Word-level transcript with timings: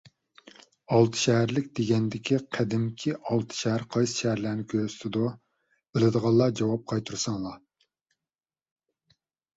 «ئالتەشەھەرلىك» 0.93 1.67
دېگەندىكى 1.79 2.39
قەدىمكى 2.57 3.13
ئالتە 3.19 3.57
شەھەر 3.59 3.85
قايسى 3.97 4.17
شەھەرلەرنى 4.23 4.65
كۆرسىتىدۇ؟ 4.73 5.29
بىلىدىغانلار 5.99 6.57
جاۋاب 6.63 6.89
قايتۇرساڭلار. 6.95 7.61